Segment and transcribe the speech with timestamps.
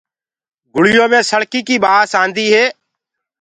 [0.73, 2.65] گُݪيو مي سݪڪيٚ ڪيٚ ٻآس آندي هي۔